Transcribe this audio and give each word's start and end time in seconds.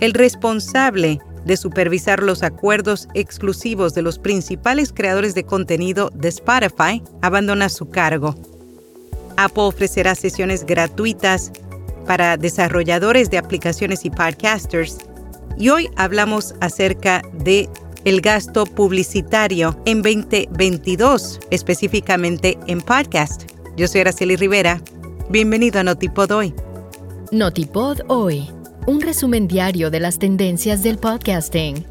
El 0.00 0.14
responsable 0.14 1.20
de 1.44 1.56
supervisar 1.56 2.22
los 2.22 2.42
acuerdos 2.42 3.08
exclusivos 3.14 3.94
de 3.94 4.02
los 4.02 4.18
principales 4.18 4.92
creadores 4.92 5.34
de 5.34 5.44
contenido 5.44 6.10
de 6.14 6.28
Spotify 6.28 7.02
abandona 7.22 7.68
su 7.68 7.88
cargo. 7.88 8.34
Apple 9.36 9.62
ofrecerá 9.64 10.14
sesiones 10.14 10.64
gratuitas 10.66 11.52
para 12.06 12.36
desarrolladores 12.36 13.30
de 13.30 13.38
aplicaciones 13.38 14.04
y 14.04 14.10
podcasters. 14.10 14.98
Y 15.56 15.68
hoy 15.70 15.88
hablamos 15.96 16.54
acerca 16.60 17.22
de 17.32 17.68
el 18.04 18.20
gasto 18.20 18.64
publicitario 18.64 19.78
en 19.84 20.02
2022, 20.02 21.40
específicamente 21.50 22.58
en 22.66 22.80
podcast. 22.80 23.44
Yo 23.76 23.86
soy 23.88 24.02
Araceli 24.02 24.36
Rivera. 24.36 24.80
Bienvenido 25.28 25.80
a 25.80 25.84
Notipod 25.84 26.30
Hoy. 26.32 26.54
Notipod 27.30 28.00
Hoy, 28.08 28.48
un 28.86 29.00
resumen 29.00 29.46
diario 29.46 29.90
de 29.90 30.00
las 30.00 30.18
tendencias 30.18 30.82
del 30.82 30.98
podcasting. 30.98 31.84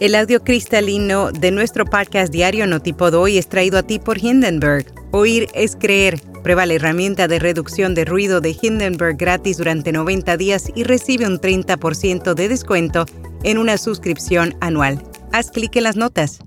El 0.00 0.14
audio 0.14 0.42
cristalino 0.42 1.30
de 1.30 1.50
nuestro 1.50 1.84
podcast 1.84 2.32
diario 2.32 2.66
Notipod 2.66 3.14
Hoy 3.14 3.38
es 3.38 3.48
traído 3.48 3.78
a 3.78 3.82
ti 3.82 3.98
por 3.98 4.18
Hindenburg. 4.18 4.86
Oír 5.12 5.48
es 5.54 5.76
creer. 5.76 6.20
Prueba 6.42 6.66
la 6.66 6.74
herramienta 6.74 7.28
de 7.28 7.38
reducción 7.38 7.94
de 7.94 8.04
ruido 8.04 8.40
de 8.40 8.56
Hindenburg 8.60 9.16
gratis 9.16 9.58
durante 9.58 9.92
90 9.92 10.36
días 10.36 10.72
y 10.74 10.82
recibe 10.82 11.26
un 11.26 11.38
30% 11.38 12.34
de 12.34 12.48
descuento 12.48 13.06
en 13.44 13.58
una 13.58 13.78
suscripción 13.78 14.56
anual. 14.60 15.00
Haz 15.32 15.50
clic 15.50 15.76
en 15.76 15.84
las 15.84 15.96
notas. 15.96 16.40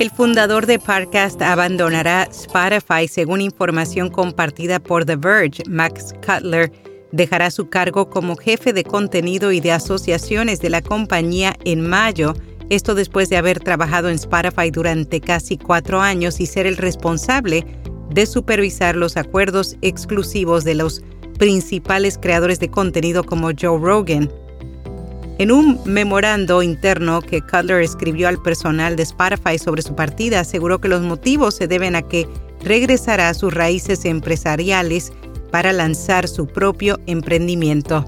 El 0.00 0.10
fundador 0.10 0.66
de 0.66 0.78
Parcast 0.78 1.40
abandonará 1.42 2.24
Spotify 2.24 3.06
según 3.08 3.40
información 3.40 4.08
compartida 4.08 4.80
por 4.80 5.04
The 5.04 5.16
Verge. 5.16 5.62
Max 5.68 6.14
Cutler 6.24 6.72
dejará 7.14 7.52
su 7.52 7.68
cargo 7.68 8.10
como 8.10 8.36
jefe 8.36 8.72
de 8.72 8.82
contenido 8.82 9.52
y 9.52 9.60
de 9.60 9.70
asociaciones 9.70 10.60
de 10.60 10.68
la 10.68 10.82
compañía 10.82 11.54
en 11.64 11.86
mayo, 11.86 12.34
esto 12.70 12.96
después 12.96 13.28
de 13.28 13.36
haber 13.36 13.60
trabajado 13.60 14.08
en 14.08 14.16
Spotify 14.16 14.70
durante 14.72 15.20
casi 15.20 15.56
cuatro 15.56 16.00
años 16.00 16.40
y 16.40 16.46
ser 16.46 16.66
el 16.66 16.76
responsable 16.76 17.64
de 18.10 18.26
supervisar 18.26 18.96
los 18.96 19.16
acuerdos 19.16 19.76
exclusivos 19.80 20.64
de 20.64 20.74
los 20.74 21.02
principales 21.38 22.18
creadores 22.18 22.58
de 22.58 22.70
contenido 22.70 23.22
como 23.22 23.50
Joe 23.58 23.78
Rogan. 23.78 24.28
En 25.38 25.52
un 25.52 25.80
memorando 25.84 26.62
interno 26.62 27.20
que 27.20 27.42
Cutler 27.42 27.82
escribió 27.82 28.26
al 28.26 28.42
personal 28.42 28.96
de 28.96 29.04
Spotify 29.04 29.58
sobre 29.58 29.82
su 29.82 29.94
partida, 29.94 30.40
aseguró 30.40 30.80
que 30.80 30.88
los 30.88 31.02
motivos 31.02 31.54
se 31.54 31.68
deben 31.68 31.94
a 31.94 32.02
que 32.02 32.28
regresará 32.64 33.28
a 33.28 33.34
sus 33.34 33.52
raíces 33.52 34.04
empresariales 34.04 35.12
para 35.54 35.72
lanzar 35.72 36.26
su 36.26 36.48
propio 36.48 36.98
emprendimiento. 37.06 38.04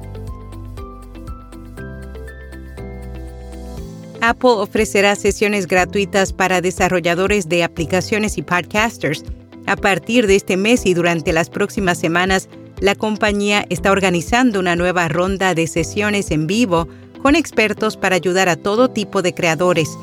Apple 4.21 4.51
ofrecerá 4.51 5.15
sesiones 5.15 5.69
gratuitas 5.69 6.33
para 6.33 6.61
desarrolladores 6.61 7.49
de 7.49 7.63
aplicaciones 7.63 8.37
y 8.37 8.43
podcasters. 8.43 9.23
A 9.67 9.77
partir 9.77 10.27
de 10.27 10.35
este 10.35 10.57
mes 10.57 10.87
y 10.87 10.95
durante 10.95 11.33
las 11.33 11.49
próximas 11.49 11.99
semanas, 11.99 12.49
la 12.81 12.97
compañía 12.97 13.65
está 13.71 13.93
organizando 13.93 14.59
una 14.59 14.75
nueva 14.75 15.07
ronda 15.07 15.55
de 15.55 15.69
sesiones 15.69 16.33
en 16.33 16.49
vivo 16.49 16.89
con 17.23 17.37
expertos 17.37 17.97
para 17.97 18.17
ayudar 18.17 18.49
a 18.49 18.57
todo 18.57 18.91
tipo 18.91 19.23
de 19.23 19.35
creadores. 19.35 19.97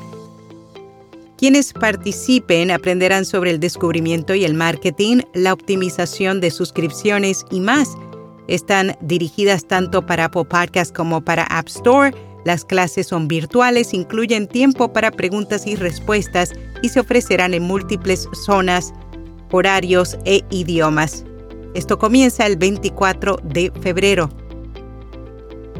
Quienes 1.44 1.74
participen 1.74 2.70
aprenderán 2.70 3.26
sobre 3.26 3.50
el 3.50 3.60
descubrimiento 3.60 4.34
y 4.34 4.46
el 4.46 4.54
marketing, 4.54 5.18
la 5.34 5.52
optimización 5.52 6.40
de 6.40 6.50
suscripciones 6.50 7.44
y 7.50 7.60
más. 7.60 7.98
Están 8.48 8.96
dirigidas 9.02 9.68
tanto 9.68 10.06
para 10.06 10.24
Apple 10.24 10.46
Podcast 10.46 10.96
como 10.96 11.22
para 11.22 11.42
App 11.42 11.68
Store. 11.68 12.14
Las 12.46 12.64
clases 12.64 13.08
son 13.08 13.28
virtuales, 13.28 13.92
incluyen 13.92 14.48
tiempo 14.48 14.90
para 14.90 15.10
preguntas 15.10 15.66
y 15.66 15.76
respuestas 15.76 16.50
y 16.80 16.88
se 16.88 17.00
ofrecerán 17.00 17.52
en 17.52 17.64
múltiples 17.64 18.26
zonas, 18.46 18.94
horarios 19.50 20.16
e 20.24 20.40
idiomas. 20.48 21.26
Esto 21.74 21.98
comienza 21.98 22.46
el 22.46 22.56
24 22.56 23.36
de 23.44 23.70
febrero. 23.82 24.30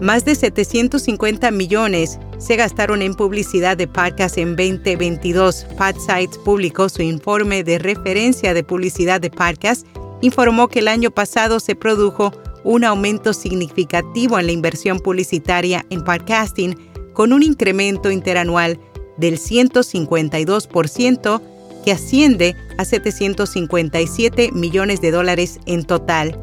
Más 0.01 0.25
de 0.25 0.35
750 0.35 1.53
millones 1.53 2.19
se 2.39 2.57
gastaron 2.57 3.01
en 3.01 3.15
publicidad 3.15 3.77
de 3.77 3.87
podcast 3.87 4.39
en 4.39 4.57
2022. 4.57 5.67
PodSites 5.79 6.37
publicó 6.39 6.89
su 6.89 7.03
informe 7.03 7.63
de 7.63 7.79
referencia 7.79 8.55
de 8.55 8.65
publicidad 8.65 9.21
de 9.21 9.31
podcast. 9.31 9.87
Informó 10.21 10.67
que 10.69 10.81
el 10.81 10.89
año 10.89 11.13
pasado 11.13 11.61
se 11.61 11.77
produjo 11.77 12.33
un 12.65 12.83
aumento 12.83 13.33
significativo 13.33 14.37
en 14.39 14.47
la 14.47 14.53
inversión 14.53 14.99
publicitaria 14.99 15.87
en 15.91 16.03
podcasting 16.03 16.77
con 17.13 17.33
un 17.33 17.45
incremento 17.45 18.11
interanual 18.11 18.81
del 19.17 19.39
152% 19.39 21.41
que 21.85 21.93
asciende 21.93 22.57
a 22.79 22.85
757 22.85 24.51
millones 24.53 25.01
de 25.01 25.13
dólares 25.13 25.61
en 25.67 25.85
total. 25.85 26.37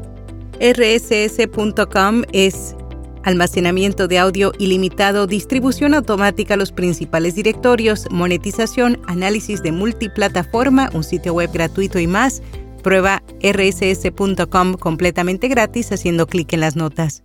RSS.com 0.60 2.22
es 2.32 2.76
almacenamiento 3.24 4.08
de 4.08 4.18
audio 4.18 4.52
ilimitado, 4.58 5.26
distribución 5.26 5.94
automática 5.94 6.54
a 6.54 6.56
los 6.56 6.72
principales 6.72 7.34
directorios, 7.34 8.06
monetización, 8.10 9.00
análisis 9.06 9.62
de 9.62 9.72
multiplataforma, 9.72 10.90
un 10.92 11.04
sitio 11.04 11.34
web 11.34 11.50
gratuito 11.52 11.98
y 11.98 12.06
más. 12.06 12.42
Prueba 12.82 13.22
rss.com 13.42 14.74
completamente 14.74 15.48
gratis 15.48 15.92
haciendo 15.92 16.26
clic 16.26 16.52
en 16.52 16.60
las 16.60 16.76
notas. 16.76 17.22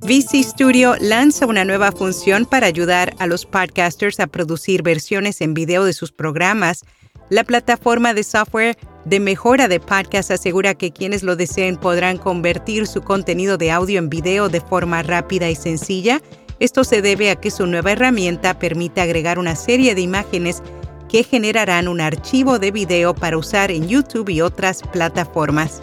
VC 0.00 0.44
Studio 0.44 0.94
lanza 1.00 1.46
una 1.46 1.64
nueva 1.64 1.90
función 1.90 2.46
para 2.46 2.68
ayudar 2.68 3.14
a 3.18 3.26
los 3.26 3.46
podcasters 3.46 4.20
a 4.20 4.28
producir 4.28 4.82
versiones 4.82 5.40
en 5.40 5.54
video 5.54 5.84
de 5.84 5.92
sus 5.92 6.12
programas. 6.12 6.84
La 7.30 7.44
plataforma 7.44 8.14
de 8.14 8.24
software 8.24 8.78
de 9.04 9.20
mejora 9.20 9.68
de 9.68 9.80
podcast 9.80 10.30
asegura 10.30 10.74
que 10.74 10.92
quienes 10.92 11.22
lo 11.22 11.36
deseen 11.36 11.76
podrán 11.76 12.16
convertir 12.16 12.86
su 12.86 13.02
contenido 13.02 13.58
de 13.58 13.70
audio 13.70 13.98
en 13.98 14.08
video 14.08 14.48
de 14.48 14.62
forma 14.62 15.02
rápida 15.02 15.50
y 15.50 15.54
sencilla. 15.54 16.22
Esto 16.58 16.84
se 16.84 17.02
debe 17.02 17.30
a 17.30 17.36
que 17.36 17.50
su 17.50 17.66
nueva 17.66 17.92
herramienta 17.92 18.58
permite 18.58 19.02
agregar 19.02 19.38
una 19.38 19.56
serie 19.56 19.94
de 19.94 20.00
imágenes 20.00 20.62
que 21.10 21.22
generarán 21.22 21.86
un 21.86 22.00
archivo 22.00 22.58
de 22.58 22.70
video 22.70 23.14
para 23.14 23.36
usar 23.36 23.70
en 23.70 23.88
YouTube 23.88 24.30
y 24.30 24.40
otras 24.40 24.80
plataformas. 24.90 25.82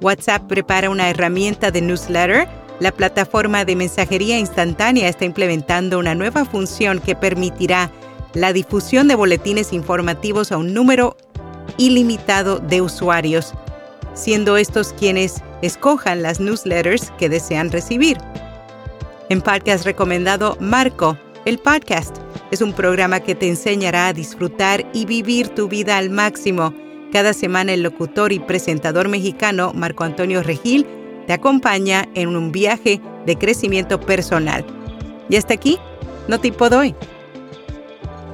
WhatsApp 0.00 0.46
prepara 0.48 0.88
una 0.88 1.10
herramienta 1.10 1.70
de 1.70 1.82
newsletter. 1.82 2.48
La 2.80 2.92
plataforma 2.92 3.66
de 3.66 3.76
mensajería 3.76 4.38
instantánea 4.38 5.08
está 5.08 5.26
implementando 5.26 5.98
una 5.98 6.14
nueva 6.14 6.46
función 6.46 7.00
que 7.00 7.14
permitirá 7.14 7.90
la 8.34 8.52
difusión 8.52 9.08
de 9.08 9.14
boletines 9.14 9.72
informativos 9.72 10.52
a 10.52 10.56
un 10.56 10.74
número 10.74 11.16
ilimitado 11.76 12.58
de 12.58 12.80
usuarios, 12.80 13.54
siendo 14.14 14.56
estos 14.56 14.92
quienes 14.92 15.42
escojan 15.62 16.22
las 16.22 16.40
newsletters 16.40 17.10
que 17.18 17.28
desean 17.28 17.70
recibir. 17.70 18.18
En 19.28 19.40
podcast 19.42 19.84
recomendado 19.84 20.56
Marco, 20.60 21.18
el 21.44 21.58
podcast 21.58 22.16
es 22.50 22.60
un 22.62 22.72
programa 22.72 23.20
que 23.20 23.34
te 23.34 23.48
enseñará 23.48 24.08
a 24.08 24.12
disfrutar 24.12 24.86
y 24.92 25.04
vivir 25.04 25.48
tu 25.48 25.68
vida 25.68 25.98
al 25.98 26.10
máximo. 26.10 26.74
Cada 27.12 27.32
semana 27.32 27.72
el 27.72 27.82
locutor 27.82 28.32
y 28.32 28.38
presentador 28.38 29.08
mexicano 29.08 29.72
Marco 29.74 30.04
Antonio 30.04 30.42
Regil 30.42 30.86
te 31.26 31.32
acompaña 31.32 32.08
en 32.14 32.34
un 32.36 32.52
viaje 32.52 33.00
de 33.26 33.36
crecimiento 33.36 34.00
personal. 34.00 34.64
Y 35.28 35.36
hasta 35.36 35.54
aquí, 35.54 35.78
no 36.26 36.40
te 36.40 36.50
doy. 36.50 36.94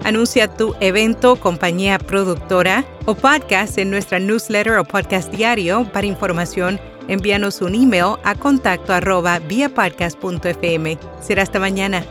Anuncia 0.04 0.48
tu 0.48 0.75
evento, 0.81 1.37
compañía 1.37 1.98
productora 1.98 2.84
o 3.06 3.15
podcast 3.15 3.78
en 3.78 3.91
nuestra 3.91 4.19
newsletter 4.19 4.76
o 4.76 4.84
podcast 4.84 5.32
diario. 5.32 5.91
Para 5.94 6.06
información, 6.06 6.78
envíanos 7.09 7.62
un 7.62 7.75
email 7.75 8.16
a 8.22 8.34
contacto 8.34 8.92
arroba 8.92 9.41
Será 11.22 11.42
hasta 11.42 11.59
mañana. 11.59 12.04